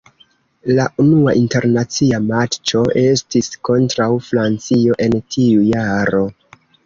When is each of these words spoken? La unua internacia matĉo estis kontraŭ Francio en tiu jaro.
La 0.77 0.85
unua 1.01 1.33
internacia 1.39 2.19
matĉo 2.29 2.81
estis 3.03 3.51
kontraŭ 3.71 4.09
Francio 4.31 4.97
en 5.09 5.17
tiu 5.35 5.69
jaro. 5.69 6.25